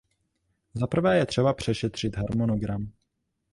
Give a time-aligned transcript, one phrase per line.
[0.73, 2.91] Za prvé je třeba přešetřit harmonogram.